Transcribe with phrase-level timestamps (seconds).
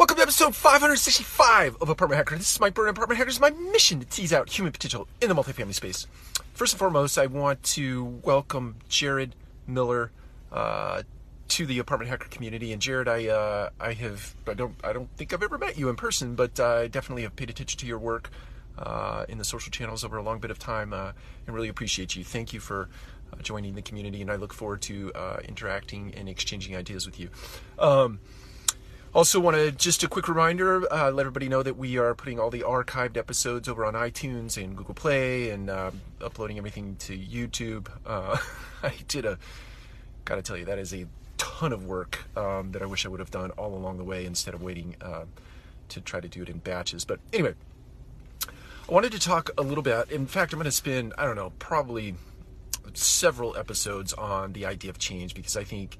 [0.00, 2.34] Welcome to episode 565 of Apartment Hacker.
[2.34, 3.28] This is Mike Byrne, Apartment Hacker.
[3.28, 6.06] It's my mission to tease out human potential in the multifamily space.
[6.54, 9.36] First and foremost, I want to welcome Jared
[9.66, 10.10] Miller
[10.50, 11.02] uh,
[11.48, 12.72] to the Apartment Hacker community.
[12.72, 15.90] And Jared, I uh, I have I don't I don't think I've ever met you
[15.90, 18.30] in person, but I definitely have paid attention to your work
[18.78, 21.12] uh, in the social channels over a long bit of time, uh,
[21.46, 22.24] and really appreciate you.
[22.24, 22.88] Thank you for
[23.34, 27.20] uh, joining the community, and I look forward to uh, interacting and exchanging ideas with
[27.20, 27.28] you.
[27.78, 28.18] Um,
[29.12, 32.38] also, want to just a quick reminder uh, let everybody know that we are putting
[32.38, 37.18] all the archived episodes over on iTunes and Google Play and um, uploading everything to
[37.18, 37.88] YouTube.
[38.06, 38.36] Uh,
[38.82, 39.38] I did a,
[40.24, 41.06] gotta tell you, that is a
[41.38, 44.26] ton of work um, that I wish I would have done all along the way
[44.26, 45.24] instead of waiting uh,
[45.88, 47.04] to try to do it in batches.
[47.04, 47.54] But anyway,
[48.46, 50.10] I wanted to talk a little bit.
[50.10, 52.14] In fact, I'm going to spend, I don't know, probably
[52.94, 55.98] several episodes on the idea of change because I think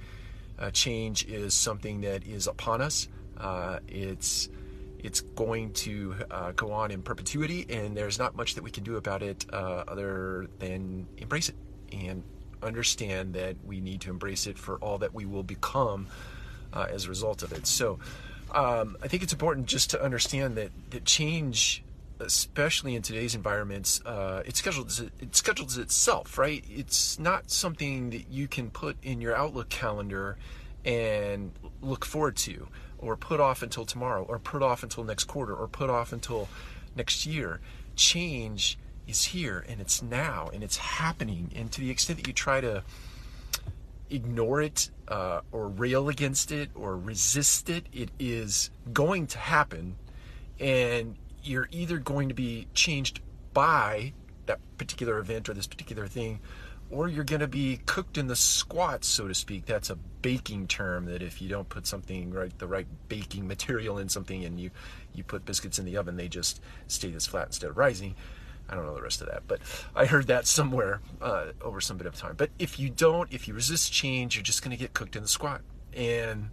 [0.60, 3.08] uh, change is something that is upon us.
[3.36, 4.48] Uh, it's
[5.02, 8.84] it's going to uh, go on in perpetuity, and there's not much that we can
[8.84, 11.54] do about it uh, other than embrace it
[11.90, 12.22] and
[12.62, 16.06] understand that we need to embrace it for all that we will become
[16.74, 17.66] uh, as a result of it.
[17.66, 17.98] So,
[18.52, 21.82] um, I think it's important just to understand that that change
[22.20, 26.64] especially in today's environments, uh, it schedules it schedules itself, right?
[26.68, 30.36] It's not something that you can put in your Outlook calendar
[30.84, 35.54] and look forward to, or put off until tomorrow, or put off until next quarter,
[35.54, 36.48] or put off until
[36.96, 37.60] next year.
[37.96, 41.50] Change is here and it's now and it's happening.
[41.54, 42.82] And to the extent that you try to
[44.08, 49.96] ignore it uh, or rail against it or resist it, it is going to happen.
[50.58, 53.20] And you're either going to be changed
[53.52, 54.12] by
[54.46, 56.40] that particular event or this particular thing,
[56.90, 59.66] or you're going to be cooked in the squat, so to speak.
[59.66, 63.98] That's a baking term that if you don't put something right, the right baking material
[63.98, 64.70] in something, and you
[65.14, 68.14] you put biscuits in the oven, they just stay this flat instead of rising.
[68.68, 69.58] I don't know the rest of that, but
[69.96, 72.34] I heard that somewhere uh, over some bit of time.
[72.36, 75.22] But if you don't, if you resist change, you're just going to get cooked in
[75.22, 76.50] the squat, and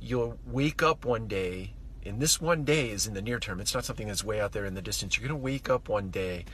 [0.00, 1.74] you'll wake up one day
[2.06, 3.60] and this one day is in the near term.
[3.60, 5.16] It's not something that's way out there in the distance.
[5.16, 6.44] You're going to wake up one day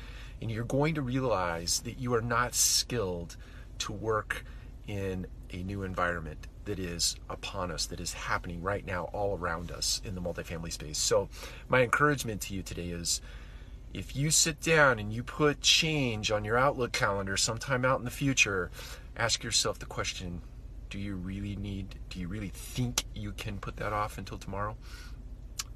[0.40, 3.36] and you're going to realize that you are not skilled
[3.78, 4.44] to work
[4.86, 9.70] in a new environment that is upon us, that is happening right now all around
[9.70, 10.98] us in the multifamily space.
[10.98, 11.28] So,
[11.68, 13.20] my encouragement to you today is
[13.92, 18.04] if you sit down and you put change on your Outlook calendar sometime out in
[18.04, 18.70] the future,
[19.16, 20.40] ask yourself the question
[20.88, 24.76] do you really need, do you really think you can put that off until tomorrow?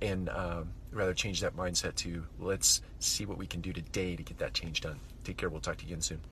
[0.01, 4.23] And um, rather change that mindset to let's see what we can do today to
[4.23, 4.99] get that change done.
[5.25, 5.49] Take care.
[5.49, 6.21] We'll talk to you again soon.